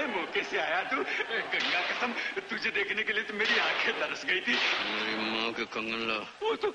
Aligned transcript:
बड़े 0.00 0.12
मौके 0.16 0.42
से 0.48 0.56
आया 0.58 0.82
तू 0.90 0.96
गंगा 0.96 1.80
कसम 1.88 2.12
तुझे 2.48 2.70
देखने 2.72 3.02
के 3.04 3.12
लिए 3.12 3.22
तो 3.28 3.34
मेरी 3.36 3.58
आँखें 3.60 3.92
तरस 4.00 4.24
गई 4.24 4.40
थी 4.48 4.54
मेरी 4.56 5.14
माँ 5.28 5.52
के 5.52 5.64
कंगन 5.76 6.00
ला 6.08 6.18
वो 6.40 6.54
तो 6.56 6.72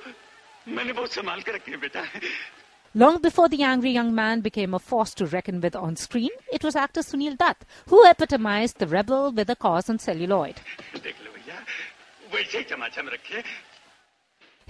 मैंने 0.69 0.93
बहुत 0.93 1.11
संभाल 1.13 1.41
कर 1.41 1.53
रखे 1.55 1.77
बेटा 1.85 2.03
Long 2.95 3.17
before 3.21 3.49
the 3.49 3.61
angry 3.67 3.91
young 3.91 4.13
man 4.15 4.39
became 4.41 4.73
a 4.73 4.79
force 4.79 5.13
to 5.15 5.25
reckon 5.25 5.59
with 5.59 5.75
on 5.75 5.97
screen, 5.97 6.29
it 6.57 6.63
was 6.63 6.77
actor 6.77 7.01
Sunil 7.01 7.35
Dutt 7.37 7.65
who 7.89 7.97
epitomized 8.09 8.77
the 8.79 8.87
rebel 8.87 9.33
with 9.33 9.49
a 9.49 9.55
cause 9.65 9.89
on 9.89 9.99
celluloid. 9.99 10.61
देख 11.07 11.15
लो 11.25 11.31
भैया 11.33 11.57
वैसे 12.35 12.57
ही 12.57 12.63
चमाचा 12.71 13.01
रखे 13.15 13.43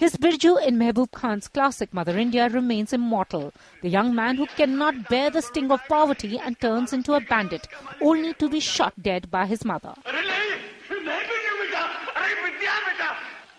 His 0.00 0.16
Birju 0.16 0.66
in 0.66 0.78
Mehboob 0.78 1.10
Khan's 1.12 1.46
classic 1.46 1.92
Mother 1.92 2.16
India 2.16 2.48
remains 2.48 2.94
immortal. 2.94 3.52
The 3.82 3.90
young 3.90 4.14
man 4.14 4.36
who 4.36 4.46
cannot 4.46 5.10
bear 5.10 5.28
the 5.28 5.42
sting 5.42 5.70
of 5.70 5.82
poverty 5.88 6.38
and 6.38 6.58
turns 6.58 6.94
into 6.94 7.12
a 7.12 7.20
bandit, 7.20 7.68
only 8.00 8.32
to 8.40 8.48
be 8.48 8.60
shot 8.60 8.94
dead 9.02 9.30
by 9.30 9.44
his 9.44 9.62
mother. 9.62 9.92
अरे 10.06 10.22
नहीं 10.28 10.46
नहीं 10.48 11.26
बेटा 11.28 11.52
बेटा 11.60 11.82
अरे 12.16 12.32
विद्या 12.44 12.78
बेटा 12.86 13.10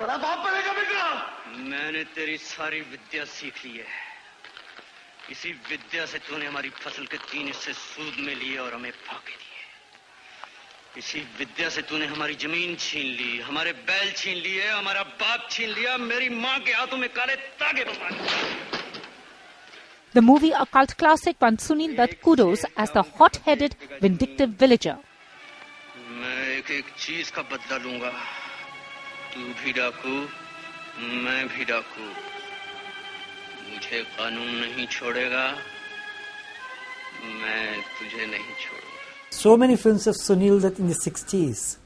बड़ा 0.02 0.18
बाप 0.26 0.40
बनेगा 0.48 0.74
बेटा 0.82 1.06
मैंने 1.70 2.04
तेरी 2.18 2.38
सारी 2.50 2.82
विद्या 2.90 3.24
सीख 3.38 3.66
ली 3.66 3.78
है 3.78 3.86
इसी 5.32 5.52
विद्या 5.70 6.06
से 6.10 6.20
तूने 6.26 6.46
हमारी 6.46 6.70
फसल 6.82 7.06
के 7.14 7.18
तीन 7.30 7.54
हिस्से 7.54 7.74
सूद 7.86 8.26
में 8.26 8.36
लिए 8.36 8.58
और 8.66 8.74
हमें 8.74 8.92
फाके 9.06 9.36
दिए 9.38 9.55
इसी 10.99 11.21
विद्या 11.39 11.69
से 11.69 11.83
तूने 11.89 12.07
हमारी 12.07 12.35
ज़मीन 12.43 12.75
छीन 12.81 13.07
ली 13.17 13.39
हमारे 13.47 13.73
बैल 13.89 14.13
छीन 14.17 14.37
लिए 14.45 14.69
हमारा 14.69 15.03
बाप 15.21 15.49
छीन 15.51 15.69
लिया 15.71 15.97
मेरी 15.99 16.29
माँ 16.29 16.59
के 16.65 16.73
हाथों 16.73 16.97
में 16.97 17.09
काले 17.13 17.37
तागे 17.61 17.85
बसा 17.85 18.09
लिए 18.09 18.75
The 20.15 20.23
movie, 20.23 20.53
a 20.53 20.65
cult 20.65 20.97
classic, 20.97 21.37
won 21.43 21.59
Sunil 21.59 21.95
Dutt 21.95 22.23
kudos 22.23 22.65
as 22.75 22.91
the 22.93 23.03
hot-headed, 23.03 23.77
vindictive 24.01 24.55
villager. 24.63 24.97
मैं 26.21 26.49
एक 26.57 26.71
एक 26.71 26.85
चीज़ 26.99 27.33
का 27.33 27.43
बदला 27.53 27.77
लूँगा। 27.85 28.13
तू 29.35 29.41
भी 29.61 29.73
डाकू 29.73 30.15
मैं 31.25 31.49
भी 31.49 31.65
डाकू। 31.65 32.05
मुझे 33.69 34.03
कानून 34.17 34.51
नहीं 34.61 34.87
छोड़ेगा 34.97 35.45
मैं 37.43 37.83
तुझे 37.99 38.27
नहीं 38.27 38.55
छोड़ूँगा। 38.65 39.16
So 39.31 39.57
many 39.57 39.77
films 39.77 40.07
of 40.07 40.15
Sunil 40.15 40.61
that 40.63 40.79
in 40.79 40.87
the 40.87 40.95
60s, 40.95 41.77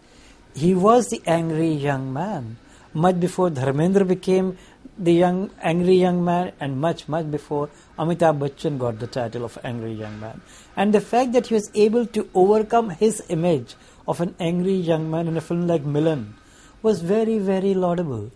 he 0.55 0.75
was 0.75 1.09
the 1.09 1.23
angry 1.27 1.73
young 1.73 2.13
man. 2.13 2.59
Much 2.93 3.19
before 3.19 3.51
Dharmendra 3.51 4.07
became 4.07 4.59
the 4.99 5.13
young, 5.13 5.51
angry 5.63 5.95
young 5.95 6.25
man, 6.25 6.53
and 6.61 6.81
much, 6.81 7.09
much 7.09 7.31
before 7.31 7.71
Amitabh 7.99 8.39
Bachchan 8.39 8.79
got 8.79 8.99
the 8.99 9.07
title 9.07 9.45
of 9.45 9.59
angry 9.65 9.93
young 9.93 10.21
man. 10.21 10.43
And 10.77 10.93
the 10.93 11.01
fact 11.01 11.33
that 11.33 11.47
he 11.47 11.55
was 11.55 11.71
able 11.75 12.07
to 12.07 12.29
overcome 12.35 12.91
his 12.91 13.23
image 13.29 13.75
of 14.07 14.21
an 14.21 14.35
angry 14.39 14.75
young 14.75 15.11
man 15.11 15.27
in 15.27 15.37
a 15.37 15.41
film 15.41 15.67
like 15.67 15.85
Milan 15.85 16.35
was 16.83 17.01
very, 17.01 17.39
very 17.39 17.75
laudable. 17.75 18.31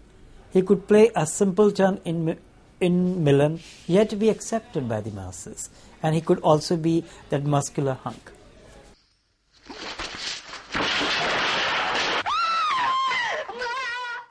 He 0.53 0.63
could 0.63 0.89
play 0.89 1.11
a 1.15 1.27
simpleton 1.27 2.01
in 2.05 2.39
in 2.81 3.25
Milan, 3.25 3.61
yet 3.87 4.19
be 4.19 4.29
accepted 4.29 4.89
by 4.89 5.01
the 5.01 5.11
masses, 5.11 5.71
and 6.03 6.15
he 6.15 6.21
could 6.21 6.41
also 6.41 6.77
be 6.77 7.05
that 7.31 7.45
muscular 7.45 7.95
hunk. 7.95 8.34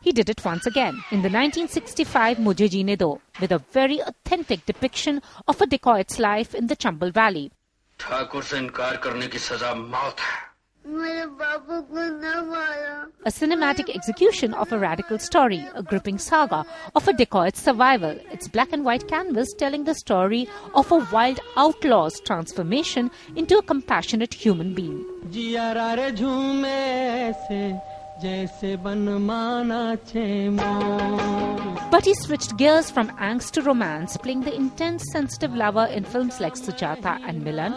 He 0.03 0.11
did 0.11 0.29
it 0.29 0.43
once 0.43 0.65
again 0.65 0.95
in 1.11 1.21
the 1.21 1.29
1965 1.29 2.37
Mujhe 2.37 2.67
Jeene 2.69 2.97
Do 2.97 3.21
with 3.39 3.53
a 3.53 3.59
very 3.71 4.01
authentic 4.01 4.65
depiction 4.65 5.21
of 5.47 5.61
a 5.61 5.65
dacoit's 5.65 6.19
life 6.19 6.53
in 6.53 6.67
the 6.67 6.75
Chambal 6.75 7.13
Valley. 7.13 7.53
A 13.25 13.31
cinematic 13.31 13.95
execution 13.95 14.53
of 14.53 14.73
a 14.73 14.77
radical 14.77 15.17
story, 15.19 15.65
a 15.73 15.81
gripping 15.81 16.17
saga 16.17 16.65
of 16.93 17.07
a 17.07 17.13
dacoit's 17.13 17.61
survival, 17.61 18.19
its 18.29 18.49
black 18.49 18.73
and 18.73 18.83
white 18.83 19.07
canvas 19.07 19.53
telling 19.53 19.85
the 19.85 19.95
story 19.95 20.49
of 20.75 20.91
a 20.91 20.97
wild 21.13 21.39
outlaw's 21.55 22.19
transformation 22.19 23.09
into 23.37 23.57
a 23.57 23.63
compassionate 23.63 24.33
human 24.33 24.73
being. 24.73 25.05
But 31.91 32.05
he 32.05 32.13
switched 32.15 32.55
gears 32.57 32.89
from 32.89 33.09
angst 33.17 33.51
to 33.51 33.61
romance, 33.61 34.15
playing 34.15 34.41
the 34.41 34.55
intense, 34.55 35.03
sensitive 35.11 35.53
lover 35.53 35.85
in 35.85 36.05
films 36.05 36.39
like 36.39 36.53
Sujata 36.55 37.19
and 37.27 37.43
Milan. 37.43 37.73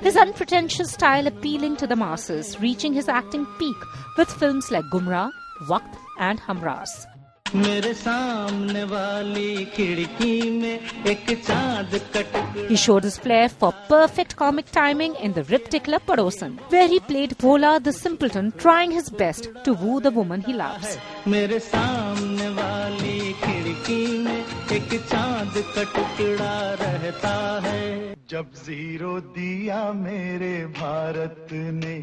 His 0.00 0.16
unpretentious 0.16 0.92
style 0.92 1.26
appealing 1.26 1.76
to 1.76 1.88
the 1.88 1.96
masses, 1.96 2.60
reaching 2.60 2.92
his 2.92 3.08
acting 3.08 3.44
peak 3.58 3.76
with 4.16 4.32
films 4.32 4.70
like 4.70 4.84
Gumrah, 4.92 5.30
Waqt, 5.66 5.96
and 6.20 6.40
Humraaz. 6.40 7.06
मेरे 7.54 7.92
सामने 7.94 8.82
वाली 8.84 9.64
खिड़की 9.74 10.50
में 10.50 11.04
एक 11.10 11.30
चाँद 11.44 11.94
Cuttack 12.16 12.66
He 12.68 12.76
showed 12.76 13.04
his 13.04 13.16
flair 13.18 13.48
for 13.48 13.72
perfect 13.88 14.36
comic 14.36 14.70
timing 14.70 15.14
in 15.16 15.32
the 15.32 15.44
Rip 15.44 15.68
Tickler 15.68 16.00
Padosan, 16.00 16.58
where 16.70 16.86
he 16.86 17.00
played 17.00 17.32
Vola 17.38 17.80
the 17.80 17.92
simpleton, 17.92 18.52
trying 18.52 18.90
his 18.90 19.08
best 19.08 19.48
to 19.64 19.72
woo 19.72 20.00
the 20.00 20.10
woman 20.10 20.42
he 20.42 20.52
loves. 20.52 20.98
मेरे 21.26 21.58
सामने 21.68 22.48
वाली 22.58 23.32
खिड़की 23.44 24.06
में 24.24 24.44
एक 24.76 24.94
चाँद 25.10 25.62
का 25.74 25.84
टुकड़ा 25.94 26.56
रहता 26.82 27.34
है 27.66 28.14
जब 28.30 28.52
ज़ीरो 28.64 29.18
दिया 29.38 29.80
मेरे 30.02 30.54
भारत 30.80 31.48
ने 31.52 31.96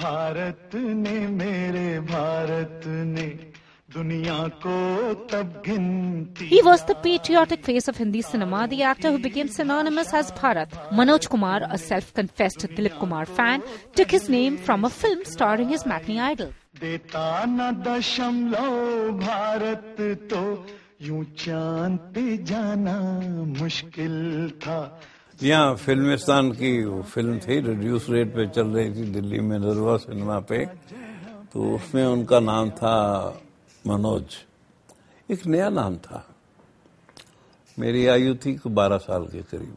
भारत 0.00 0.70
ने 0.74 1.18
मेरे 1.42 1.88
भारत 2.14 2.82
ने 2.86 3.26
दुनिया 3.88 4.36
को 4.62 5.14
तब 5.30 5.62
गिनती 5.66 6.48
He 6.48 6.60
was 6.62 6.82
the 6.86 6.94
patriotic 6.96 7.64
face 7.64 7.86
of 7.86 7.96
Hindi 7.96 8.20
cinema, 8.20 8.66
the 8.66 8.82
actor 8.82 9.12
who 9.12 9.18
became 9.18 9.48
synonymous 9.48 10.12
as 10.12 10.32
Bharat. 10.32 10.70
Manoj 10.90 11.28
Kumar, 11.28 11.60
a 11.70 11.78
self-confessed 11.78 12.66
Dilip 12.74 12.98
Kumar 12.98 13.26
fan, 13.26 13.62
took 13.94 14.10
his 14.10 14.28
name 14.28 14.56
from 14.56 14.84
a 14.84 14.90
film 14.90 15.24
starring 15.24 15.68
his 15.68 15.86
matinee 15.86 16.20
idol. 16.20 16.52
देता 16.80 17.44
न 17.48 17.70
दशमलव 17.84 19.10
भारत 19.20 19.96
तो 20.30 20.42
यूँ 21.02 21.22
चाँद 21.38 21.98
पे 22.14 22.36
जाना 22.44 22.98
मुश्किल 23.62 24.50
था 24.60 24.78
यहाँ 25.42 25.74
फिल्मिस्तान 25.76 26.50
की 26.58 26.72
फ़िल्म 27.14 27.38
थी 27.46 27.60
रिड्यूस 27.70 28.06
रेट 28.10 28.34
पे 28.34 28.46
चल 28.52 28.76
रही 28.76 28.90
थी 28.94 29.10
दिल्ली 29.14 29.40
में 29.48 29.58
नरवा 29.58 29.96
सिनेमा 30.04 30.38
पे 30.50 30.64
तो 31.52 31.74
उसमें 31.74 32.04
उनका 32.04 32.40
नाम 32.40 32.70
था 32.76 32.94
मनोज, 33.86 34.36
एक 35.28 35.46
नया 35.46 35.68
नाम 35.68 35.96
था। 35.96 36.24
मेरी 37.78 38.06
आयु 38.06 38.34
थी 38.34 38.58
बारह 38.66 38.98
साल 38.98 39.24
के 39.24 39.42
करीब। 39.42 39.76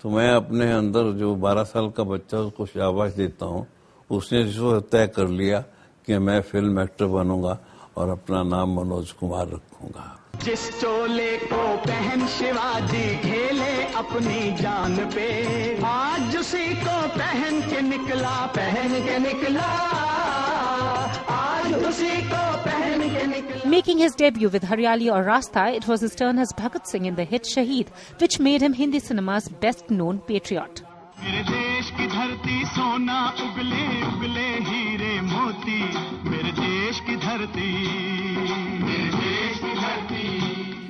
तो 0.00 0.10
मैं 0.10 0.30
अपने 0.30 0.72
अंदर 0.72 1.10
जो 1.12 1.34
बारह 1.34 1.64
साल 1.64 1.88
का 1.90 2.04
बच्चा 2.04 2.38
उसको 2.38 2.66
शाबाश 2.66 3.12
देता 3.12 3.46
हूँ, 3.46 3.66
उसने 4.10 4.42
जो 4.44 4.80
तय 4.80 5.06
कर 5.06 5.28
लिया 5.28 5.60
कि 6.06 6.18
मैं 6.18 6.40
फ़िल्म 6.42 6.80
एक्टर 6.80 7.06
बनूँगा 7.06 7.58
और 7.96 8.08
अपना 8.08 8.42
नाम 8.42 8.80
मनोज 8.80 9.12
कुमार 9.12 9.48
रखूँगा। 9.48 10.06
जिस 10.44 10.70
चोले 10.80 11.36
को 11.38 11.76
पहन 11.76 12.26
शिवाजी 12.28 13.06
खेले 13.18 13.74
अपनी 13.94 14.56
जान 14.56 14.96
पे, 15.10 15.28
आज 15.82 16.36
उसी 16.36 16.74
को 16.76 17.00
पहन 17.08 17.60
के 17.70 17.80
निकला, 17.80 18.36
पहन 18.46 19.04
के 19.04 19.18
निकला। 19.18 20.15
Making 23.66 23.98
his 23.98 24.14
debut 24.14 24.48
with 24.48 24.62
Hariyali 24.62 25.12
Aur 25.12 25.24
Rasta, 25.24 25.68
it 25.68 25.86
was 25.86 26.00
his 26.00 26.14
turn 26.14 26.38
as 26.38 26.52
Bhagat 26.52 26.86
Singh 26.86 27.06
in 27.06 27.16
the 27.16 27.24
hit 27.24 27.42
Shaheed, 27.44 27.88
which 28.18 28.38
made 28.38 28.62
him 28.62 28.72
Hindi 28.72 29.00
cinema's 29.00 29.48
best-known 29.48 30.20
patriot. 30.20 30.82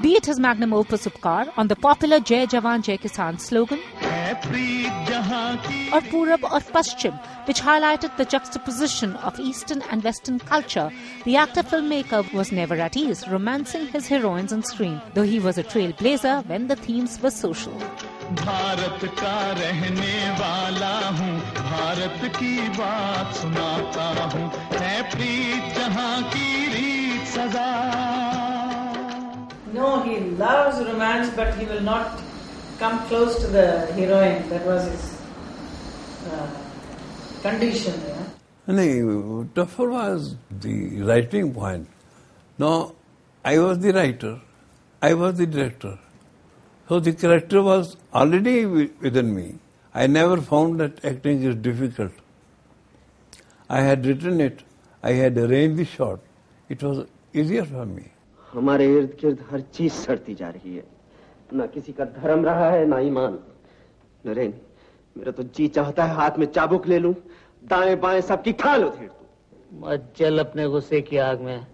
Be 0.07 0.13
it 0.13 0.27
his 0.27 0.39
magnum 0.39 0.73
opus 0.73 1.05
Upkar 1.05 1.53
on 1.57 1.67
the 1.67 1.75
popular 1.75 2.21
Jai 2.21 2.47
Jawan 2.47 2.83
Jai 2.83 2.97
Kisan 2.97 3.41
slogan 3.41 3.81
or 5.93 6.01
Purab 6.11 6.45
Aur 6.45 6.61
Paschim, 6.61 7.19
which 7.49 7.61
highlighted 7.61 8.17
the 8.17 8.25
juxtaposition 8.25 9.17
of 9.17 9.41
Eastern 9.41 9.83
and 9.91 10.05
Western 10.05 10.39
culture, 10.39 10.93
the 11.25 11.35
actor 11.35 11.65
filmmaker 11.65 12.33
was 12.33 12.53
never 12.53 12.77
at 12.77 12.97
ease 12.97 13.27
romancing 13.27 13.89
his 13.89 14.07
heroines 14.07 14.53
on 14.53 14.63
screen, 14.63 15.01
though 15.15 15.25
he 15.25 15.41
was 15.41 15.59
a 15.59 15.65
trailblazer 15.65 16.47
when 16.47 16.69
the 16.69 16.77
themes 16.77 17.21
were 17.21 17.33
social. 17.33 17.73
Bharat 18.45 19.11
का 19.19 19.37
रहने 19.59 20.31
वाला 20.39 20.97
हूँ 21.19 21.35
भारत 21.59 22.33
की 22.39 22.69
बात 22.79 23.35
सुनाता 23.35 24.07
हूँ। 24.35 24.51
है 24.79 25.03
प्रीत 25.11 25.75
जहाँ 25.79 26.23
की 26.23 26.67
रीत 26.77 27.27
no, 29.77 30.03
he 30.03 30.21
loves 30.43 30.79
romance, 30.85 31.31
but 31.37 31.55
he 31.57 31.67
will 31.67 31.83
not 31.83 32.19
come 32.79 33.07
close 33.09 33.39
to 33.41 33.47
the 33.49 33.87
heroine. 33.93 34.49
That 34.49 34.65
was 34.65 34.85
his 34.85 35.21
uh, 36.33 36.49
condition. 37.43 38.01
Yeah? 38.07 38.27
No, 38.69 39.49
tougher 39.55 39.91
was 39.91 40.37
the 40.51 41.03
writing 41.03 41.53
point. 41.53 41.89
Now, 42.59 42.95
I 43.45 43.59
was 43.59 43.79
the 43.81 43.93
writer, 43.93 44.41
I 45.03 45.13
was 45.13 45.37
the 45.37 45.47
director. 45.47 45.99
So 46.89 46.99
the 46.99 47.13
character 47.13 47.63
was 47.63 47.97
already 48.15 48.65
within 48.65 49.35
me. 49.35 49.59
I 49.95 50.07
never 50.07 50.41
found 50.41 50.81
that 50.81 51.05
acting 51.05 51.43
is 51.43 51.55
difficult. 51.57 52.13
I 53.69 53.83
had 53.83 54.07
written 54.07 54.41
it, 54.41 54.63
I 55.03 55.13
had 55.13 55.37
arranged 55.37 55.79
the 55.79 55.85
shot. 55.85 56.21
It 56.69 56.83
was 56.83 57.07
easier 57.35 57.65
for 57.65 57.85
me. 57.85 58.11
हमारे 58.57 58.85
इर्द 58.97 59.17
गिर्द 59.21 59.45
हर 59.51 59.61
चीज़ 59.77 59.93
सड़ती 59.93 60.35
जा 60.35 60.49
रही 60.51 60.75
है 60.77 60.85
ना 61.53 61.67
किसी 61.75 61.93
का 61.93 62.05
धर्म 62.17 62.45
रहा 62.45 62.71
है 62.71 62.87
ना 62.87 62.99
ईमान 63.09 63.39
नरेन 64.27 64.55
मेरा 65.17 65.33
तो 65.33 65.43
जी 65.57 65.69
चाहता 65.77 66.05
है 66.05 66.15
हाथ 66.15 66.39
में 66.39 66.47
चाबुक 66.47 66.87
ले 66.89 66.99
लूँ 66.99 67.15
दाएँ 67.65 67.97
बाएँ 68.01 68.21
सबकी 68.21 68.53
खाल 68.63 68.85
उधेड़ 68.85 69.09
दूँ 69.09 69.81
मत 69.83 70.13
चल 70.17 70.39
अपने 70.39 70.69
गुस्से 70.69 71.01
की 71.03 71.17
आग 71.31 71.41
में 71.41 71.67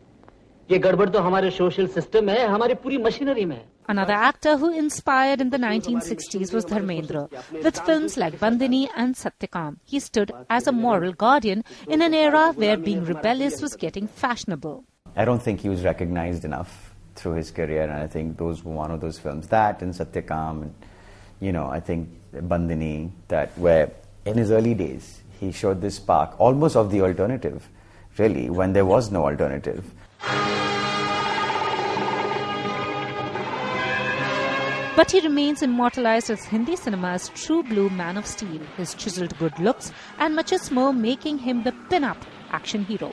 ये 0.69 0.79
गड़बड़ 0.79 1.09
तो 1.11 1.21
हमारे 1.21 1.51
सोशल 1.51 1.87
सिस्टम 1.99 2.29
है 2.31 2.47
हमारी 2.47 2.75
पूरी 2.83 2.99
मशीनरी 2.99 3.45
में 3.45 3.57
है 3.57 3.71
Another 3.89 4.15
actor 4.15 4.57
who 4.59 4.69
inspired 4.79 5.41
in 5.41 5.51
the 5.51 5.59
1960s 5.59 6.53
was 6.55 6.65
Dharmendra. 6.65 7.29
With 7.65 7.81
films 7.81 8.17
like 8.17 8.39
Bandini 8.39 8.89
and 8.97 9.17
Satyakam, 9.17 9.79
he 9.85 9.99
stood 9.99 10.31
as 10.49 10.69
a 10.69 10.73
moral 10.73 11.13
guardian 11.13 11.65
in 11.89 12.01
an 12.01 12.15
era 12.15 12.53
where 12.53 12.77
being 12.77 13.05
rebellious 13.05 13.61
was 13.61 13.75
getting 13.75 14.07
fashionable. 14.07 14.85
I 15.15 15.27
don't 15.27 15.43
think 15.43 15.61
he 15.61 15.69
was 15.69 15.85
recognized 15.85 16.45
enough 16.45 16.95
through 17.17 17.33
his 17.35 17.51
career, 17.51 17.83
and 17.83 17.93
I 17.93 18.07
think 18.07 18.39
those 18.39 18.65
were 18.65 18.73
one 18.73 18.91
of 18.91 19.01
those 19.01 19.19
films. 19.19 19.49
That 19.49 19.83
and 19.83 19.93
Satyakam, 19.93 20.63
and 20.63 20.75
you 21.41 21.53
know, 21.53 21.67
I 21.67 21.81
think 21.81 22.09
Bandini, 22.33 23.13
that 23.29 23.57
where 23.59 23.93
in 24.25 24.39
his 24.39 24.51
early 24.51 24.73
days 24.73 25.21
he 25.39 25.53
showed 25.53 25.83
this 25.83 25.97
spark, 25.97 26.41
almost 26.41 26.77
of 26.77 26.91
the 26.91 27.03
alternative, 27.03 27.69
really, 28.17 28.49
when 28.49 28.73
there 28.73 28.87
was 28.87 29.11
no 29.11 29.25
alternative. 29.25 29.85
But 34.95 35.11
he 35.11 35.21
remains 35.21 35.63
immortalized 35.63 36.31
as 36.31 36.45
Hindi 36.45 36.77
cinema's 36.77 37.29
true 37.31 37.63
blue 37.63 37.91
man 37.91 38.17
of 38.17 38.27
steel, 38.27 38.61
his 38.77 38.95
chiseled 38.95 39.37
good 39.39 39.59
looks 39.59 39.93
and 40.19 40.39
machismo 40.39 40.97
making 40.97 41.39
him 41.39 41.65
the 41.65 41.73
pin-up 41.91 42.19
action 42.51 42.85
hero 42.85 43.13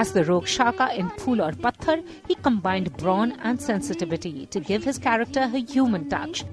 as 0.00 0.12
the 0.12 0.24
Rok 0.24 0.46
Shaka 0.46 0.94
in 0.98 1.10
Phool 1.10 1.42
Aur 1.42 1.52
Patthar, 1.52 2.02
he 2.26 2.34
combined 2.34 2.96
brawn 2.96 3.32
and 3.42 3.60
sensitivity 3.60 4.46
to 4.46 4.60
give 4.60 4.82
his 4.82 4.98
character 4.98 5.40
a 5.40 5.58
human 5.58 6.08
touch. 6.08 6.44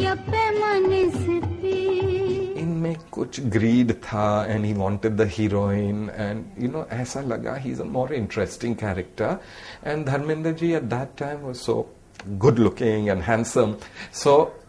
पर 0.00 0.06
या 0.06 0.14
पैमाने 0.14 1.10
से 1.10 1.40
P 1.46 1.90
इनमें 2.60 2.96
कुछ 3.10 3.40
greed 3.40 3.92
था 3.92 4.46
and 4.48 4.64
he 4.64 4.74
wanted 4.74 5.12
the 5.12 5.20
heroine 5.20 6.10
and 6.16 6.44
you 6.58 6.70
know 6.70 6.86
ऐसा 6.90 7.20
लगा 7.20 7.54
he 7.54 7.70
is 7.70 7.82
a 7.82 7.84
more 7.84 8.14
interesting 8.14 8.76
character 8.76 9.36
and 9.84 10.06
Dharmendra 10.06 10.52
ji 10.52 10.72
at 10.72 10.82
that 10.82 11.08
time 11.18 11.40
was 11.40 11.54
so 11.54 11.94
good 12.28 12.58
looking 12.58 13.08
and 13.08 13.22
handsome 13.22 13.74
so 14.12 14.62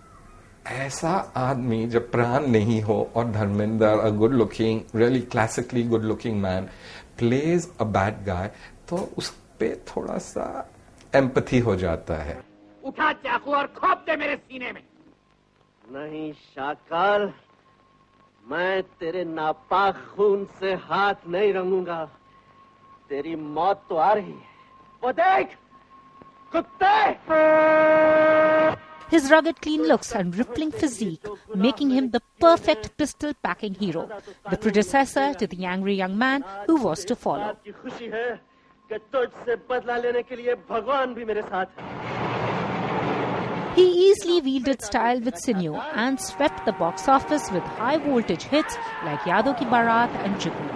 ऐसा 0.68 1.34
आदमी 1.36 1.88
जब 1.88 2.12
प्राण 2.12 2.48
नहीं 2.48 2.82
हो 2.82 3.12
और 3.16 3.32
Dharmendra 3.32 3.86
a 3.86 4.10
good 4.10 4.34
looking 4.34 4.82
really 4.96 5.20
classically 5.20 5.84
good 5.84 6.04
looking 6.04 6.42
man 6.42 6.64
plays 7.18 7.72
a 7.82 7.84
bad 7.84 8.26
guy 8.26 8.52
तो 8.90 9.10
उस 9.18 9.30
पे 9.60 9.76
थोड़ा 9.76 10.18
सा 10.18 10.70
एम्पथी 11.16 11.60
हो 11.60 11.76
जाता 11.76 12.16
है। 12.16 12.44
उठा 12.84 13.14
चाकू 13.14 13.52
और 13.52 13.68
खोप 13.68 13.98
दे 13.98 14.16
मेरे 14.16 14.36
सीने 14.36 14.72
में। 14.72 14.91
नहीं 15.94 16.32
शाकाल 16.34 17.22
मैं 18.50 18.82
तेरे 19.00 19.24
नापाक 19.28 19.96
खून 20.16 20.46
से 20.60 20.74
हाथ 20.88 21.28
नहीं 21.28 21.52
रंगूँगा 21.54 22.04
तेरी 23.10 23.36
मौत 23.58 23.82
तो 23.90 23.96
आ 23.96 24.12
रही 24.14 24.32
है 24.32 24.48
वो 25.04 25.12
देख 25.20 25.58
कुत्ते 26.56 26.96
His 29.12 29.30
rugged 29.30 29.60
clean 29.64 29.82
looks 29.92 30.14
and 30.16 30.38
rippling 30.42 30.72
physique 30.72 31.28
making 31.54 31.90
him 31.90 32.12
the 32.12 32.22
perfect 32.40 32.96
pistol 32.98 33.34
packing 33.44 33.74
hero, 33.74 34.08
the 34.50 34.56
predecessor 34.56 35.34
to 35.34 35.48
the 35.48 35.66
angry 35.66 35.96
young 35.96 36.18
man 36.18 36.46
who 36.68 36.78
was 36.78 37.04
to 37.12 37.18
follow. 37.18 37.58
He 43.76 43.88
easily 44.10 44.42
wielded 44.42 44.82
style 44.82 45.22
with 45.22 45.38
sinew 45.38 45.76
and 45.96 46.20
swept 46.20 46.66
the 46.66 46.74
box 46.74 47.08
office 47.08 47.50
with 47.52 47.64
high 47.64 47.98
voltage 47.98 48.44
hits 48.44 48.76
like 49.06 49.20
Yaadon 49.22 49.58
Ki 49.58 49.66
Baaraat 49.66 50.10
and 50.26 50.36
Jugnu. 50.36 50.68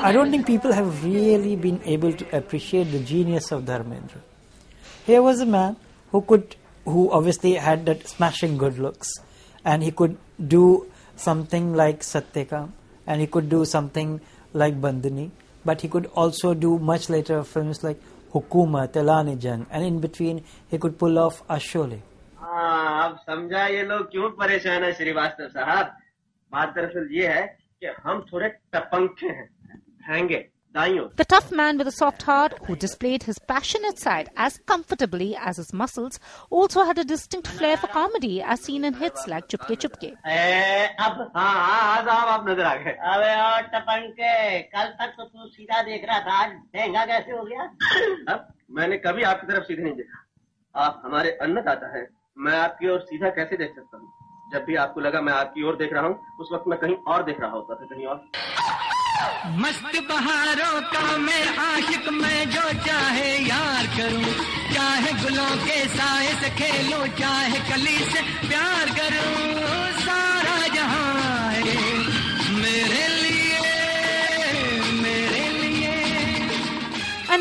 I 0.00 0.12
don't 0.12 0.30
think 0.30 0.46
people 0.46 0.72
have 0.72 1.04
really 1.04 1.56
been 1.56 1.80
able 1.84 2.12
to 2.12 2.36
appreciate 2.36 2.84
the 2.84 3.00
genius 3.00 3.52
of 3.52 3.64
Dharmendra. 3.64 4.22
Here 5.08 5.22
was 5.22 5.40
a 5.40 5.46
man 5.46 5.76
who 6.12 6.20
could, 6.20 6.54
who 6.84 7.10
obviously 7.10 7.54
had 7.54 7.86
that 7.86 8.06
smashing 8.06 8.58
good 8.58 8.78
looks, 8.78 9.10
and 9.64 9.82
he 9.82 9.90
could 9.90 10.18
do 10.48 10.86
something 11.16 11.72
like 11.74 12.00
Satyakam, 12.00 12.72
and 13.06 13.18
he 13.18 13.26
could 13.26 13.48
do 13.48 13.64
something 13.64 14.20
like 14.52 14.78
Bandini, 14.82 15.30
but 15.64 15.80
he 15.80 15.88
could 15.88 16.10
also 16.14 16.52
do 16.52 16.78
much 16.78 17.08
later 17.08 17.42
films 17.42 17.82
like 17.82 17.98
Hukumat, 18.34 18.92
Telani 18.92 19.38
Jang, 19.38 19.64
and 19.70 19.82
in 19.82 19.98
between 19.98 20.44
he 20.68 20.76
could 20.76 20.98
pull 20.98 21.18
off 21.18 21.42
a 21.48 21.56
Sholay. 21.56 22.02
आप 22.42 23.16
समझा 23.26 23.66
ये 23.66 23.82
लोग 23.88 24.10
क्यों 24.10 24.30
परेशान 24.38 24.84
है 24.84 24.92
श्रीवास्तव 24.94 25.48
साहब 25.56 25.96
बात 26.52 26.74
दरअसल 26.76 27.08
ये 27.16 27.26
है 27.28 27.46
कि 27.80 27.94
हम 28.04 28.24
थोड़े 28.32 28.48
टपंखे 28.74 29.28
हैं 29.28 29.48
The 30.75 31.25
tough 31.29 31.51
man 31.51 31.77
with 31.77 31.87
a 31.87 31.91
soft 31.91 32.23
heart, 32.23 32.53
who 32.65 32.75
displayed 32.75 33.23
his 33.23 33.37
passionate 33.37 33.99
side 33.99 34.29
as 34.35 34.57
comfortably 34.65 35.35
as 35.35 35.57
his 35.57 35.71
muscles, 35.71 36.19
also 36.49 36.83
had 36.83 36.97
a 36.97 37.03
distinct 37.03 37.47
flair 37.47 37.77
for 37.77 37.85
comedy, 37.87 38.41
as 38.41 38.61
seen 38.61 38.83
in 38.83 38.95
hits 38.95 39.27
like 39.27 39.47
Chupke 39.49 39.77
Chupke. 39.83 40.09
ए, 40.25 40.95
अब 40.99 41.31
हाँ 41.35 41.53
हाँ 41.53 41.81
हाँ 41.81 42.03
साहब 42.05 42.27
आप 42.29 42.49
नजर 42.49 42.63
आ 42.63 42.75
गए 42.75 42.91
अबे 43.11 43.35
और 43.41 43.61
टपंके 43.75 44.61
कल 44.73 44.87
तक 45.01 45.13
तो 45.17 45.23
तू 45.25 45.47
सीधा 45.49 45.81
देख 45.91 46.05
रहा 46.09 46.19
था 46.19 46.41
आज 46.43 46.55
महंगा 46.75 47.05
कैसे 47.05 47.31
हो 47.31 47.43
गया 47.51 47.63
अब 48.33 48.47
मैंने 48.79 48.97
कभी 49.05 49.23
आपकी 49.33 49.47
तरफ 49.53 49.63
सीधे 49.67 49.83
नहीं 49.83 49.95
देखा 50.01 50.23
आप 50.75 51.01
हमारे 51.05 51.37
अन्नदाता 51.47 51.95
हैं 51.97 52.05
मैं 52.47 52.57
आपकी 52.59 52.89
ओर 52.95 52.99
सीधा 53.11 53.29
कैसे 53.37 53.57
देख 53.57 53.75
सकता 53.75 53.97
हूँ 53.97 54.11
जब 54.53 54.65
भी 54.65 54.75
आपको 54.87 55.01
लगा 55.01 55.21
मैं 55.29 55.33
आपकी 55.33 55.63
ओर 55.69 55.75
देख 55.77 55.93
रहा 55.93 56.07
हूँ 56.07 56.19
उस 56.41 56.49
वक्त 56.53 56.67
मैं 56.67 56.79
कहीं 56.79 56.95
और 57.13 57.23
देख 57.31 57.39
रहा 57.41 57.51
होता 57.51 57.75
था 57.75 57.85
कहीं 57.93 58.05
और 58.07 58.86
मस्त 59.58 59.98
बहारों 60.08 60.80
का 60.80 61.16
मैं 61.16 61.56
आशिक, 61.56 62.08
मैं 62.08 62.50
जो 62.50 62.62
चाहे 62.86 63.30
यार 63.38 63.86
करूँ। 63.86 64.32
चाहे 64.74 65.12
गुलों 65.12 65.56
के 65.56 65.84
साए 65.88 66.32
से 66.40 66.50
खेलूं, 66.50 67.06
चाहे 67.06 67.58
कली 67.70 67.98
से 67.98 68.22
प्यार 68.48 68.90
करूँ। 68.90 69.97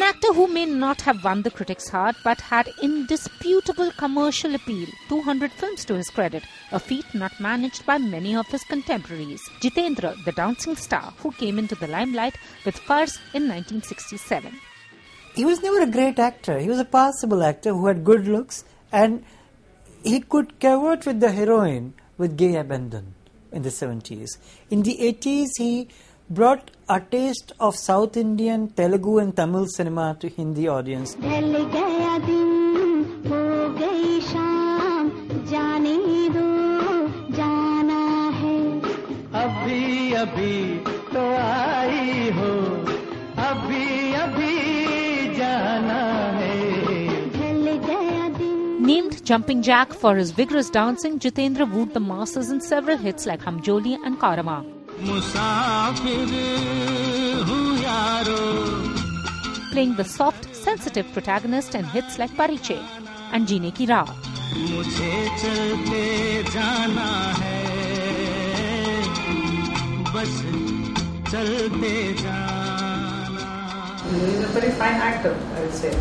Actor 0.08 0.32
who 0.36 0.48
may 0.48 0.66
not 0.66 1.02
have 1.02 1.26
won 1.26 1.42
the 1.42 1.52
critics' 1.52 1.90
heart 1.90 2.16
but 2.24 2.40
had 2.40 2.70
indisputable 2.82 3.92
commercial 3.98 4.56
appeal, 4.56 4.88
200 5.10 5.52
films 5.52 5.84
to 5.84 5.96
his 5.96 6.10
credit, 6.10 6.44
a 6.72 6.80
feat 6.80 7.04
not 7.14 7.38
managed 7.42 7.86
by 7.86 7.98
many 7.98 8.34
of 8.34 8.48
his 8.48 8.64
contemporaries. 8.64 9.42
Jitendra, 9.60 10.16
the 10.24 10.32
dancing 10.32 10.78
star 10.78 11.14
who 11.18 11.34
came 11.34 11.60
into 11.60 11.76
the 11.76 11.88
limelight 11.88 12.38
with 12.66 12.78
Farz 12.78 13.18
in 13.34 13.50
1967. 13.50 14.54
he 15.36 15.44
was 15.44 15.62
never 15.62 15.82
a 15.82 15.92
great 15.98 16.18
actor. 16.18 16.58
He 16.58 16.70
was 16.70 16.80
a 16.80 16.86
passable 16.86 17.44
actor 17.44 17.74
who 17.74 17.88
had 17.88 18.06
good 18.06 18.30
looks 18.30 18.64
and 18.94 19.26
he 20.06 20.22
could 20.22 20.58
cavort 20.60 21.06
with 21.06 21.20
the 21.20 21.34
heroine 21.34 21.94
with 22.18 22.38
gay 22.38 22.56
abandon 22.56 23.14
in 23.52 23.62
the 23.64 23.70
70s. 23.70 24.38
In 24.70 24.84
the 24.84 24.98
80s, 25.02 25.50
he 25.58 25.90
brought 26.30 26.72
a 26.90 27.00
taste 27.00 27.54
of 27.60 27.76
South 27.76 28.18
Indian, 28.18 28.70
Telugu, 28.70 29.18
and 29.20 29.36
Tamil 29.36 29.66
cinema 29.68 30.16
to 30.20 30.28
Hindi 30.28 30.68
audience. 30.68 31.16
Named 48.80 49.26
Jumping 49.26 49.62
Jack 49.62 49.94
for 49.94 50.16
his 50.16 50.32
vigorous 50.32 50.70
dancing, 50.70 51.20
Jitendra 51.20 51.70
wooed 51.70 51.94
the 51.94 52.00
masses 52.00 52.52
in 52.52 52.62
several 52.62 52.98
hits 52.98 53.26
like 53.26 53.42
Humjoli 53.42 53.98
and 54.06 54.18
Karama. 54.18 54.77
Playing 59.72 59.96
the 59.96 60.04
soft, 60.04 60.56
sensitive 60.56 61.06
protagonist 61.14 61.76
in 61.76 61.86
hits 61.86 62.18
like 62.18 62.32
Parichay 62.32 62.82
and 63.32 63.48
Jeene 63.48 63.74
Ki 63.76 63.86
Raah. 63.86 64.08
He 74.10 74.18
is 74.34 74.44
a 74.44 74.48
very 74.48 74.72
fine 74.72 74.96
actor, 74.96 75.38
I 75.56 75.62
would 75.62 75.74
say. 75.74 75.94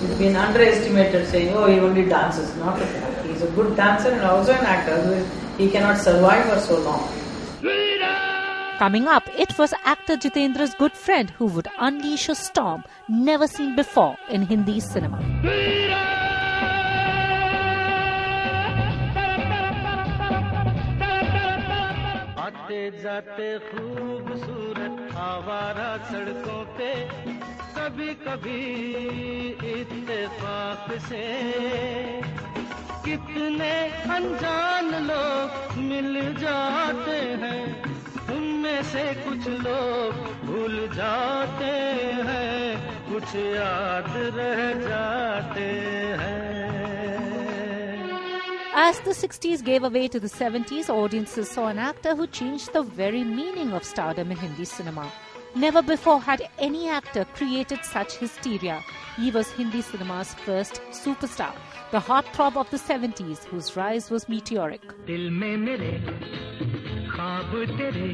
He's 0.00 0.14
been 0.18 0.36
underestimated, 0.36 1.26
saying, 1.28 1.52
oh, 1.54 1.66
he 1.66 1.80
only 1.80 2.04
dances. 2.04 2.54
Not 2.58 2.80
a 2.80 2.86
He's 3.26 3.42
a 3.42 3.50
good 3.52 3.74
dancer 3.74 4.10
and 4.10 4.22
also 4.22 4.52
an 4.52 4.64
actor. 4.64 5.26
He 5.58 5.68
cannot 5.68 5.98
survive 5.98 6.44
for 6.44 6.60
so 6.60 6.78
long. 6.80 7.08
Coming 8.77 9.07
up, 9.07 9.27
it 9.37 9.57
was 9.57 9.73
actor 9.83 10.15
Jitendra's 10.15 10.73
good 10.75 10.93
friend 10.93 11.29
who 11.31 11.47
would 11.47 11.67
unleash 11.79 12.29
a 12.29 12.35
storm 12.35 12.83
never 13.09 13.47
seen 13.47 13.75
before 13.75 14.15
in 14.29 14.43
Hindi 14.43 14.79
cinema. 14.79 15.19
आते 22.39 22.79
जाते 23.03 23.47
खूबसूरत 23.67 24.95
आवारा 25.27 25.91
सड़कों 26.09 26.63
पे 26.77 26.91
कभी 27.75 28.13
कभी 28.23 28.59
इत्तेफाक 29.71 30.87
से 31.07 31.23
कितने 33.05 33.71
अनजान 34.15 34.89
लोग 35.09 35.77
मिल 35.89 36.13
जाते 36.39 37.19
हैं 37.43 37.63
उनमें 38.83 38.83
से 38.83 39.03
कुछ 39.23 39.47
लोग 39.63 40.15
भूल 40.45 40.73
जाते 40.95 41.67
हैं 42.29 43.11
कुछ 43.11 43.35
याद 43.35 44.09
रह 44.37 44.59
जाते 44.87 45.67
हैं 46.21 46.47
As 48.81 48.99
the 49.05 49.13
60s 49.13 49.63
gave 49.63 49.83
away 49.83 50.07
to 50.09 50.19
the 50.19 50.27
70s, 50.27 50.89
audiences 50.89 51.49
saw 51.49 51.67
an 51.67 51.79
actor 51.79 52.15
who 52.15 52.27
changed 52.27 52.73
the 52.73 52.83
very 52.83 53.23
meaning 53.23 53.71
of 53.71 53.83
stardom 53.83 54.31
in 54.31 54.37
Hindi 54.37 54.65
cinema. 54.65 55.07
Never 55.55 55.81
before 55.81 56.19
had 56.19 56.43
any 56.59 56.89
actor 56.89 57.25
created 57.39 57.85
such 57.85 58.17
hysteria. 58.17 58.79
He 59.17 59.31
was 59.31 59.51
Hindi 59.51 59.81
cinema's 59.81 60.33
first 60.45 60.81
superstar, 60.91 61.53
the 61.91 62.05
heartthrob 62.11 62.57
of 62.57 62.69
the 62.71 62.83
70s, 62.85 63.45
whose 63.45 63.75
rise 63.77 64.09
was 64.11 64.27
meteoric. 64.27 64.81
दिल 67.23 67.23
में 67.23 67.23
मेरे 67.23 67.23
ख्वाब 67.23 67.51
तेरे 67.77 68.11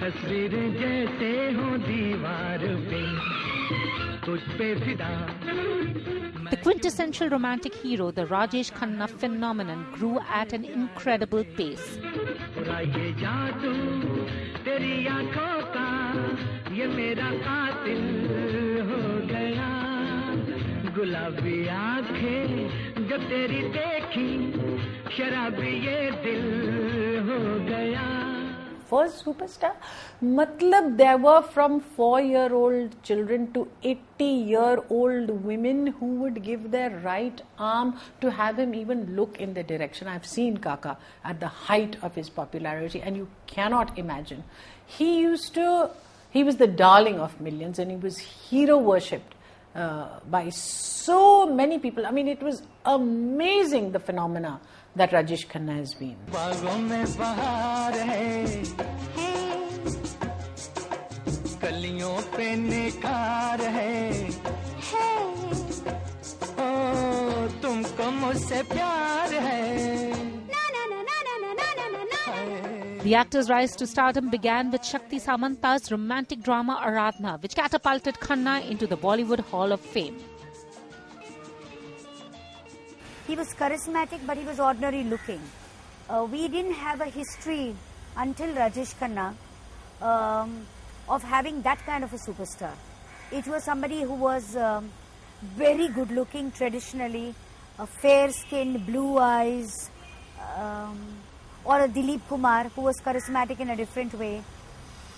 तस्वीरें 0.00 0.72
जैसे 0.80 1.52
हो 1.52 1.76
दीवार 1.78 2.66
पे 2.88 3.02
तुझ 4.26 4.40
पे 4.58 4.74
फिदा 4.80 5.10
The 6.50 6.56
quintessential 6.58 7.28
romantic 7.28 7.74
hero, 7.74 8.12
the 8.12 8.24
Rajesh 8.24 8.70
Khanna 8.72 9.08
phenomenon, 9.08 9.84
grew 9.92 10.20
at 10.30 10.52
an 10.52 10.64
incredible 10.64 11.44
pace. 11.56 11.98
पूरा 12.54 12.78
ये 12.80 13.12
जादू 13.20 13.72
तेरी 14.64 15.06
आंखों 15.06 15.56
का 15.74 15.88
ये 16.74 16.86
मेरा 16.86 17.30
कातिल 17.46 18.02
हो 18.90 19.02
गया 19.26 19.70
गुलाबी 20.96 21.66
आंखें 21.68 22.99
जब 23.10 23.28
तेरी 23.28 23.62
देखी 23.76 24.30
शराबी 25.16 25.72
ये 25.86 26.10
दिल 26.24 26.44
हो 27.28 27.38
गया 27.68 28.04
First 28.88 29.24
superstar? 29.24 29.72
Matlab, 30.22 30.96
there 30.96 31.18
were 31.18 31.42
from 31.42 31.80
four 31.80 32.20
year 32.20 32.54
old 32.54 32.92
children 33.02 33.52
to 33.52 33.66
80 33.82 34.24
year 34.24 34.78
old 34.88 35.30
women 35.44 35.88
who 35.88 36.06
would 36.20 36.40
give 36.44 36.70
their 36.70 36.90
right 37.00 37.42
arm 37.58 37.98
to 38.20 38.30
have 38.30 38.60
him 38.60 38.76
even 38.76 39.16
look 39.16 39.40
in 39.40 39.54
the 39.54 39.64
direction. 39.64 40.06
I've 40.06 40.24
seen 40.24 40.58
Kaka 40.58 40.96
at 41.24 41.40
the 41.40 41.48
height 41.48 41.96
of 42.00 42.14
his 42.14 42.30
popularity, 42.30 43.02
and 43.02 43.16
you 43.16 43.26
cannot 43.48 43.98
imagine. 43.98 44.44
He 44.86 45.18
used 45.18 45.52
to, 45.54 45.90
he 46.30 46.44
was 46.44 46.56
the 46.56 46.68
darling 46.68 47.18
of 47.18 47.40
millions 47.40 47.80
and 47.80 47.90
he 47.90 47.96
was 47.96 48.18
hero 48.18 48.78
worshipped. 48.78 49.34
Uh, 49.76 50.20
by 50.30 50.48
so 50.48 51.44
many 51.54 51.78
people. 51.78 52.06
I 52.06 52.10
mean, 52.10 52.28
it 52.28 52.42
was 52.42 52.62
amazing 52.86 53.92
the 53.92 54.00
phenomena 54.00 54.58
that 54.96 55.10
Rajesh 55.10 55.46
Khanna 55.48 55.74
has 55.76 55.92
been. 55.92 56.16
बागों 56.32 56.78
में 56.88 57.04
बहार 57.18 57.98
है 58.10 58.62
कलियों 61.62 62.16
पे 62.36 62.46
निखार 62.56 63.60
है 63.76 63.94
ओ 66.64 66.68
तुमको 67.62 68.10
मुझसे 68.22 68.62
प्यार 68.72 69.34
है 69.48 69.64
The 73.03 73.15
actor's 73.15 73.49
rise 73.49 73.75
to 73.77 73.87
stardom 73.87 74.29
began 74.29 74.69
with 74.69 74.85
Shakti 74.85 75.19
Samanta's 75.19 75.91
romantic 75.91 76.43
drama 76.43 76.79
Aradhna, 76.85 77.41
which 77.41 77.55
catapulted 77.55 78.13
Khanna 78.19 78.69
into 78.69 78.85
the 78.85 78.95
Bollywood 78.95 79.39
Hall 79.39 79.71
of 79.71 79.81
Fame. 79.81 80.19
He 83.25 83.35
was 83.35 83.55
charismatic, 83.55 84.19
but 84.27 84.37
he 84.37 84.43
was 84.43 84.59
ordinary 84.59 85.03
looking. 85.03 85.41
Uh, 86.07 86.27
we 86.31 86.47
didn't 86.47 86.73
have 86.73 87.01
a 87.01 87.05
history 87.05 87.75
until 88.17 88.53
Rajesh 88.53 88.93
Khanna 88.99 89.33
um, 90.05 90.67
of 91.09 91.23
having 91.23 91.63
that 91.63 91.83
kind 91.87 92.03
of 92.03 92.13
a 92.13 92.17
superstar. 92.17 92.73
It 93.31 93.47
was 93.47 93.63
somebody 93.63 94.03
who 94.03 94.13
was 94.13 94.55
um, 94.55 94.91
very 95.55 95.87
good 95.87 96.11
looking 96.11 96.51
traditionally, 96.51 97.33
uh, 97.79 97.87
fair 97.87 98.29
skinned, 98.31 98.85
blue 98.85 99.17
eyes, 99.17 99.89
um, 100.55 100.99
or 101.65 101.81
a 101.81 101.87
Dilip 101.87 102.21
Kumar 102.27 102.65
who 102.75 102.81
was 102.81 102.99
charismatic 103.01 103.59
in 103.59 103.69
a 103.69 103.75
different 103.75 104.13
way. 104.13 104.43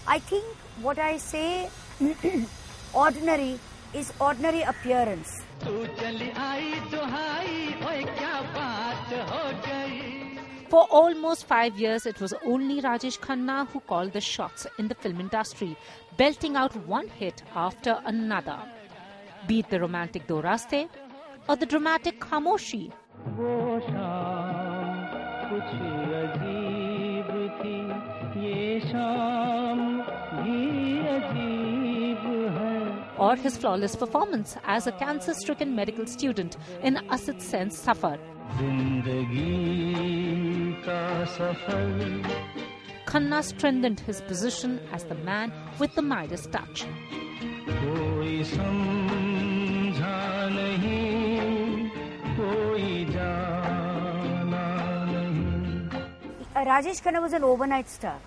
I 0.07 0.19
think 0.19 0.45
what 0.81 0.99
I 0.99 1.17
say 1.17 1.69
ordinary 2.93 3.59
is 3.93 4.11
ordinary 4.19 4.63
appearance. 4.63 5.41
For 10.69 10.87
almost 10.89 11.45
five 11.45 11.79
years, 11.79 12.05
it 12.07 12.19
was 12.19 12.33
only 12.45 12.81
Rajesh 12.81 13.19
Khanna 13.19 13.67
who 13.67 13.79
called 13.81 14.13
the 14.13 14.21
shots 14.21 14.65
in 14.79 14.87
the 14.87 14.95
film 14.95 15.19
industry, 15.19 15.77
belting 16.17 16.55
out 16.55 16.75
one 16.87 17.07
hit 17.07 17.43
after 17.55 18.01
another. 18.05 18.59
Be 19.47 19.59
it 19.59 19.69
the 19.69 19.79
romantic 19.79 20.25
Do 20.27 20.41
Raaste 20.41 20.89
or 21.47 21.55
the 21.55 21.65
dramatic 21.65 22.19
Khamoshi. 22.19 22.91
Or 33.17 33.35
his 33.35 33.57
flawless 33.57 33.95
performance 33.95 34.57
as 34.65 34.87
a 34.87 34.91
cancer 34.91 35.33
stricken 35.33 35.75
medical 35.75 36.05
student 36.05 36.57
in 36.81 36.95
Asit 37.09 37.41
Sen's 37.41 37.77
Safar. 37.77 38.17
Khanna 43.05 43.43
strengthened 43.43 43.99
his 43.99 44.21
position 44.21 44.79
as 44.91 45.03
the 45.05 45.15
man 45.15 45.51
with 45.79 45.93
the 45.95 46.01
Midas 46.01 46.47
touch. 46.47 46.85
Rajesh 56.63 57.01
Khanna 57.03 57.21
was 57.21 57.33
an 57.33 57.43
overnight 57.43 57.89
star. 57.89 58.17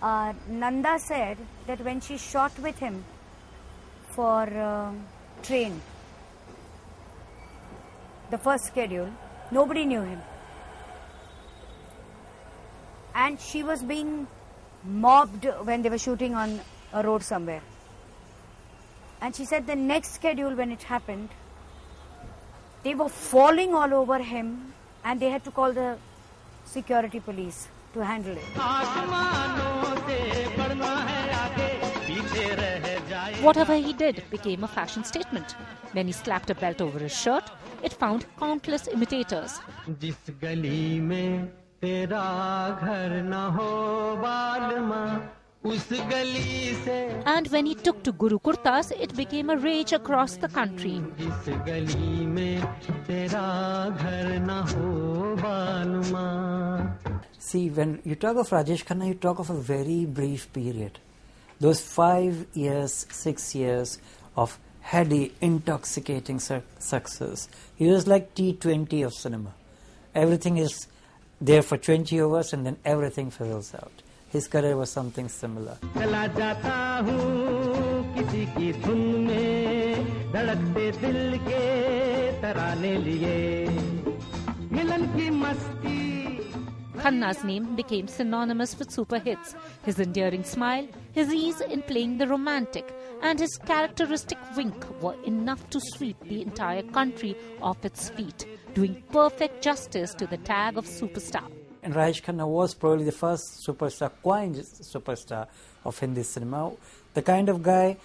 Uh, 0.00 0.32
Nanda 0.48 0.98
said 0.98 1.36
that 1.66 1.80
when 1.84 2.00
she 2.00 2.16
shot 2.16 2.58
with 2.58 2.78
him 2.78 3.04
for 4.12 4.42
uh, 4.44 4.92
Train, 5.42 5.78
the 8.30 8.38
first 8.38 8.64
schedule, 8.64 9.10
nobody 9.50 9.84
knew 9.84 10.00
him. 10.00 10.22
And 13.14 13.38
she 13.38 13.62
was 13.62 13.82
being 13.82 14.26
mobbed 14.82 15.46
when 15.64 15.82
they 15.82 15.90
were 15.90 15.98
shooting 15.98 16.34
on 16.34 16.60
a 16.94 17.02
road 17.02 17.22
somewhere. 17.22 17.62
And 19.20 19.36
she 19.36 19.44
said 19.44 19.66
the 19.66 19.76
next 19.76 20.14
schedule, 20.14 20.54
when 20.54 20.72
it 20.72 20.82
happened, 20.84 21.28
they 22.84 22.94
were 22.94 23.10
falling 23.10 23.74
all 23.74 23.92
over 23.92 24.18
him 24.18 24.72
and 25.04 25.20
they 25.20 25.28
had 25.28 25.44
to 25.44 25.50
call 25.50 25.74
the 25.74 25.98
security 26.70 27.20
police 27.20 27.68
to 27.92 28.04
handle 28.04 28.36
it. 28.36 28.44
Whatever 33.42 33.74
he 33.74 33.92
did 33.92 34.22
became 34.30 34.62
a 34.64 34.68
fashion 34.68 35.02
statement. 35.02 35.56
When 35.92 36.06
he 36.06 36.12
slapped 36.12 36.50
a 36.50 36.54
belt 36.54 36.80
over 36.80 36.98
his 36.98 37.16
shirt, 37.16 37.50
it 37.82 37.92
found 37.92 38.26
countless 38.38 38.86
imitators. 38.86 39.58
And 45.62 47.48
when 47.48 47.66
he 47.66 47.74
took 47.74 48.02
to 48.04 48.12
Guru 48.12 48.38
Kurtas, 48.38 48.92
it 48.98 49.14
became 49.14 49.50
a 49.50 49.58
rage 49.58 49.92
across 49.92 50.36
the 50.36 50.48
country. 50.48 51.02
See, 57.38 57.68
when 57.68 58.00
you 58.04 58.14
talk 58.14 58.36
of 58.38 58.48
Rajesh 58.48 58.84
Khanna, 58.86 59.08
you 59.08 59.14
talk 59.14 59.38
of 59.38 59.50
a 59.50 59.60
very 59.60 60.06
brief 60.06 60.50
period. 60.54 60.98
Those 61.58 61.82
five 61.82 62.46
years, 62.54 63.06
six 63.10 63.54
years 63.54 63.98
of 64.36 64.58
heady, 64.80 65.34
intoxicating 65.42 66.38
success. 66.38 67.48
He 67.76 67.86
was 67.90 68.06
like 68.06 68.34
T20 68.34 69.04
of 69.04 69.12
cinema. 69.12 69.52
Everything 70.14 70.56
is 70.56 70.86
there 71.38 71.60
for 71.60 71.76
20 71.76 72.18
hours 72.18 72.54
and 72.54 72.64
then 72.64 72.78
everything 72.82 73.30
fizzles 73.30 73.74
out 73.74 73.92
his 74.30 74.48
career 74.48 74.76
was 74.76 74.90
something 74.90 75.28
similar. 75.28 75.76
Khanna's 87.02 87.42
name 87.44 87.74
became 87.76 88.06
synonymous 88.08 88.78
with 88.78 88.90
super 88.90 89.18
hits. 89.18 89.54
His 89.84 89.98
endearing 89.98 90.44
smile, 90.44 90.86
his 91.12 91.32
ease 91.32 91.60
in 91.62 91.82
playing 91.82 92.18
the 92.18 92.28
romantic, 92.28 92.94
and 93.22 93.38
his 93.38 93.56
characteristic 93.56 94.38
wink 94.56 94.84
were 95.00 95.16
enough 95.24 95.68
to 95.70 95.80
sweep 95.80 96.18
the 96.20 96.42
entire 96.42 96.82
country 96.82 97.36
off 97.62 97.84
its 97.84 98.10
feet, 98.10 98.46
doing 98.74 99.02
perfect 99.10 99.62
justice 99.62 100.14
to 100.14 100.26
the 100.26 100.36
tag 100.38 100.76
of 100.76 100.84
superstar 100.84 101.50
And 101.83 101.93
Rajesh 101.93 102.23
Khanna 102.23 102.47
was 102.47 102.73
probably 102.73 103.05
the 103.05 103.11
first 103.11 103.43
superstar, 103.67 104.11
coined 104.23 104.55
superstar 104.55 105.47
of 105.83 105.99
Hindi 105.99 106.23
cinema. 106.23 106.71
The 107.13 107.21
kind 107.21 107.47
of 107.49 107.61
guy 107.61 107.97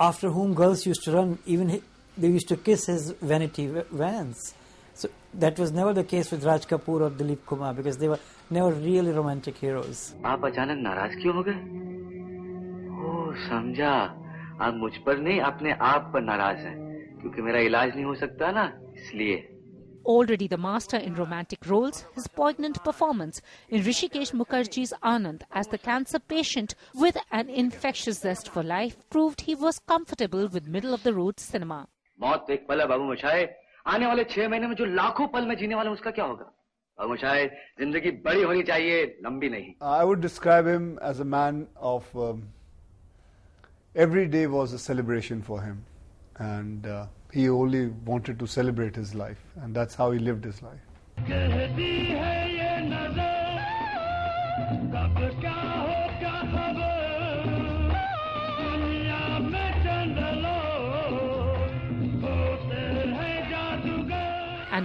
after 0.00 0.30
whom 0.30 0.54
girls 0.54 0.86
used 0.86 1.04
to 1.04 1.12
run, 1.12 1.38
even 1.46 1.68
he, 1.68 1.82
they 2.16 2.28
used 2.28 2.48
to 2.48 2.56
kiss 2.56 2.86
his 2.86 3.10
vanity 3.20 3.66
vans. 3.90 4.54
So 4.94 5.08
that 5.34 5.58
was 5.58 5.72
never 5.72 5.92
the 5.92 6.04
case 6.04 6.30
with 6.30 6.44
Raj 6.44 6.66
Kapoor 6.66 7.02
or 7.02 7.10
Dilip 7.10 7.46
Kumar 7.46 7.72
because 7.74 7.98
they 7.98 8.08
were 8.08 8.18
never 8.50 8.72
really 8.72 9.12
romantic 9.12 9.58
heroes. 9.58 10.14
आप 10.24 10.44
अचानक 10.44 10.78
नाराज 10.88 11.14
क्यों 11.22 11.34
हो 11.34 11.42
गए 11.48 11.56
ओ 13.02 13.32
समझा 13.48 13.94
आप 14.60 14.74
मुझ 14.82 14.92
पर 15.06 15.18
नहीं 15.18 15.40
अपने 15.40 15.72
आप 15.92 16.10
पर 16.14 16.22
नाराज 16.22 16.58
हैं 16.66 16.76
क्योंकि 17.20 17.42
मेरा 17.42 17.60
इलाज 17.70 17.94
नहीं 17.94 18.04
हो 18.04 18.14
सकता 18.24 18.50
ना 18.58 18.64
इसलिए 18.96 19.36
Already 20.07 20.47
the 20.47 20.57
master 20.57 20.95
in 20.95 21.15
romantic 21.15 21.65
roles, 21.65 22.05
his 22.15 22.27
poignant 22.29 22.81
performance 22.85 23.41
in 23.67 23.83
Hrishikesh 23.83 24.31
Mukherjee's 24.31 24.93
Anand 25.03 25.41
as 25.51 25.67
the 25.67 25.77
cancer 25.77 26.19
patient 26.19 26.75
with 26.95 27.17
an 27.31 27.49
infectious 27.49 28.21
zest 28.21 28.47
for 28.47 28.63
life 28.63 28.95
proved 29.09 29.41
he 29.41 29.55
was 29.55 29.79
comfortable 29.79 30.47
with 30.47 30.65
middle 30.65 30.93
of 30.93 31.03
the 31.03 31.13
road 31.13 31.39
cinema. 31.39 31.87
मौत 32.21 32.49
एक 32.49 32.67
पल 32.67 32.81
him 32.81 33.11
as 33.11 33.23
a 33.23 33.47
आने 33.87 34.05
वाले 34.05 34.23
छह 34.23 34.49
महीने 34.49 34.67
में 34.67 34.75
जो 34.75 34.85
लाखों 34.85 35.27
पल 35.27 35.45
में 35.45 35.57
जीने 35.57 35.75
उसका 35.91 36.11
क्या 36.11 36.25
होगा? 36.25 36.53
जिंदगी 37.79 38.11
बड़ी 38.11 38.43
होनी 38.43 38.63
चाहिए 38.63 39.19
नहीं। 39.49 39.73
And 46.39 46.85
uh, 46.85 47.05
he 47.31 47.49
only 47.49 47.87
wanted 48.05 48.39
to 48.39 48.47
celebrate 48.47 48.95
his 48.95 49.13
life, 49.15 49.39
and 49.61 49.75
that's 49.75 49.95
how 49.95 50.11
he 50.11 50.19
lived 50.19 50.45
his 50.45 50.61
life. 50.61 52.36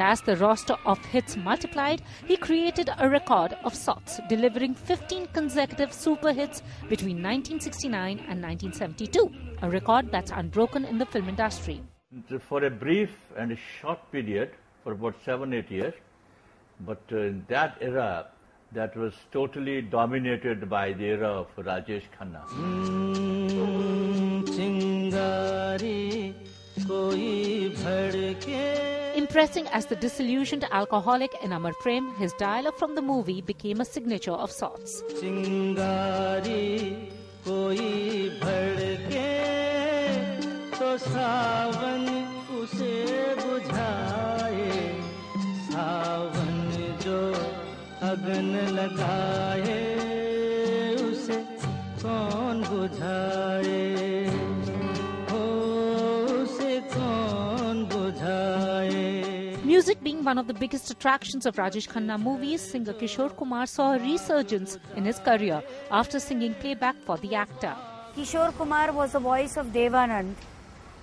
As 0.02 0.20
the 0.20 0.36
roster 0.36 0.74
of 0.84 0.98
hits 1.04 1.36
multiplied, 1.36 2.02
he 2.26 2.36
created 2.36 2.90
a 2.98 3.08
record 3.08 3.56
of 3.62 3.72
sorts, 3.72 4.18
delivering 4.28 4.74
15 4.74 5.28
consecutive 5.28 5.92
super 5.92 6.32
hits 6.32 6.60
between 6.88 7.22
1969 7.22 8.18
and 8.28 8.42
1972, 8.42 9.30
a 9.62 9.70
record 9.70 10.10
that's 10.10 10.32
unbroken 10.32 10.84
in 10.84 10.98
the 10.98 11.06
film 11.06 11.28
industry. 11.28 11.82
For 12.48 12.64
a 12.64 12.70
brief 12.70 13.10
and 13.36 13.52
a 13.52 13.56
short 13.80 14.00
period, 14.10 14.50
for 14.82 14.90
about 14.90 15.14
seven, 15.24 15.54
eight 15.54 15.70
years, 15.70 15.94
but 16.80 17.00
uh, 17.12 17.18
in 17.18 17.46
that 17.48 17.78
era, 17.80 18.26
that 18.72 18.96
was 18.96 19.14
totally 19.30 19.82
dominated 19.82 20.68
by 20.68 20.94
the 20.94 21.04
era 21.04 21.28
of 21.28 21.46
Rajesh 21.56 22.02
Khanna. 22.18 22.44
Mm, 22.48 23.32
कोई 29.31 29.31
भड़के 29.31 29.31
Impressing 29.31 29.67
as 29.67 29.85
the 29.85 29.95
disillusioned 29.95 30.65
alcoholic 30.71 31.31
in 31.43 31.51
Amar 31.53 31.73
Prem, 31.81 32.13
his 32.15 32.33
dialogue 32.33 32.77
from 32.77 32.95
the 32.95 33.01
movie 33.01 33.41
became 33.41 33.81
a 33.81 33.85
signature 33.85 34.31
of 34.31 34.51
sorts. 34.51 35.01
चिंगारी 35.19 36.89
कोई 37.47 38.29
भड़के 38.43 39.29
तो 40.77 40.97
सावन 40.97 42.05
उसे 42.59 43.05
बुझाए 43.45 45.01
सावन 45.71 46.97
जो 47.03 47.19
अगन 48.11 48.51
लगाए 48.75 49.79
उसे 50.95 51.37
कौन 52.03 52.63
बुझाए 52.63 54.10
Music 60.22 60.36
one 60.36 60.38
of 60.38 60.46
the 60.46 60.54
biggest 60.54 60.88
attractions 60.88 61.46
of 61.46 61.56
Rajesh 61.56 61.88
Khanna 61.88 62.16
movies, 62.16 62.60
singer 62.60 62.92
Kishore 62.92 63.36
Kumar 63.36 63.66
saw 63.66 63.94
a 63.94 63.98
resurgence 63.98 64.78
in 64.94 65.04
his 65.04 65.18
career 65.18 65.62
after 65.90 66.20
singing 66.20 66.54
playback 66.54 66.94
for 67.04 67.16
the 67.18 67.34
actor. 67.34 67.74
Kishore 68.14 68.52
Kumar 68.56 68.92
was 68.92 69.12
the 69.12 69.18
voice 69.18 69.56
of 69.56 69.66
Devanand, 69.72 70.34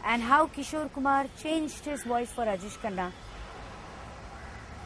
and 0.06 0.22
how 0.22 0.48
Kishore 0.48 0.90
Kumar 0.94 1.26
changed 1.44 1.84
his 1.84 2.04
voice 2.04 2.32
for 2.32 2.46
Rajesh 2.46 2.78
Khanna. 2.80 3.12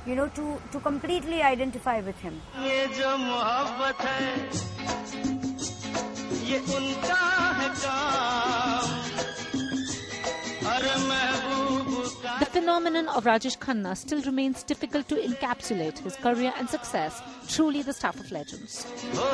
You 0.08 0.16
know, 0.16 0.28
to, 0.30 0.60
to 0.72 0.80
completely 0.80 1.44
identify 1.44 2.00
with 2.02 2.20
him. 2.20 2.42
Phenomenon 12.74 13.08
of 13.16 13.26
Rajesh 13.26 13.60
Khanna 13.60 13.96
still 13.96 14.20
remains 14.24 14.64
difficult 14.64 15.08
to 15.08 15.16
encapsulate 15.16 16.00
his 16.00 16.16
career 16.16 16.52
and 16.58 16.68
success, 16.68 17.22
truly 17.48 17.84
the 17.84 17.94
stuff 17.94 18.20
of 18.20 18.32
legends. 18.32 18.88
हो 19.14 19.34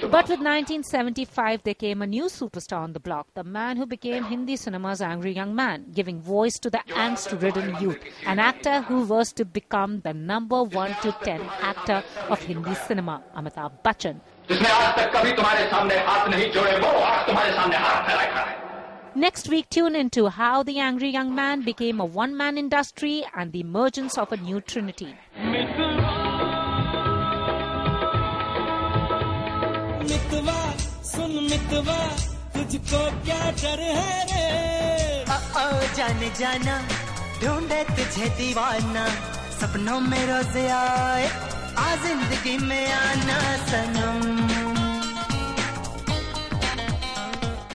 but 0.00 0.28
with 0.28 0.40
1975, 0.40 1.62
there 1.62 1.74
came 1.74 2.00
a 2.00 2.06
new 2.06 2.24
superstar 2.24 2.78
on 2.78 2.94
the 2.94 3.00
block, 3.00 3.28
the 3.34 3.44
man 3.44 3.76
who 3.76 3.84
became 3.84 4.24
Hindi 4.24 4.56
cinema's 4.56 5.02
angry 5.02 5.32
young 5.32 5.54
man, 5.54 5.86
giving 5.92 6.20
voice 6.22 6.58
to 6.60 6.70
the 6.70 6.80
angst 6.88 7.40
ridden 7.42 7.76
youth, 7.82 7.98
an 8.24 8.38
actor 8.38 8.80
who 8.82 9.04
was 9.04 9.30
to 9.34 9.44
become 9.44 10.00
the 10.00 10.14
number 10.14 10.62
1 10.62 10.96
to 11.02 11.12
10 11.22 11.42
actor 11.60 12.02
of 12.30 12.40
Hindi 12.40 12.74
cinema, 12.74 13.22
Amitabh 13.36 13.72
Bachchan. 13.84 14.20
Next 19.14 19.48
week, 19.48 19.68
tune 19.68 19.96
into 19.96 20.28
how 20.28 20.62
the 20.62 20.78
angry 20.78 21.10
young 21.10 21.34
man 21.34 21.62
became 21.62 22.00
a 22.00 22.06
one 22.06 22.34
man 22.36 22.56
industry 22.56 23.24
and 23.34 23.52
the 23.52 23.60
emergence 23.60 24.16
of 24.16 24.32
a 24.32 24.38
new 24.38 24.62
trinity. 24.62 25.14
मितवा, 31.50 31.98
तुझको 32.54 32.98
क्या 33.24 33.38
डर 33.60 33.80
है 33.82 34.18
रे? 34.30 34.44
ओ 35.60 35.64
जाने 35.96 36.28
जाना, 36.38 36.76
ढूंढे 37.42 37.82
तुझे 37.90 38.28
दीवाना, 38.38 39.04
सपनों 39.58 39.98
में 40.00 40.24
रोज 40.26 40.56
आए, 40.70 41.26
आ 41.78 41.88
ज़िंदगी 42.06 42.56
में 42.66 42.92
आना 42.92 43.40
सनम। 43.66 44.49